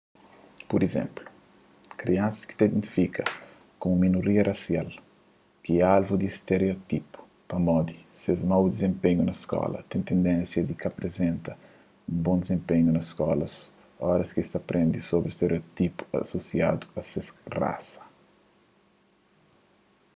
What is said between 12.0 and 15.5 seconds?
un bon dizenpenhu na skola óras ki es prende sobri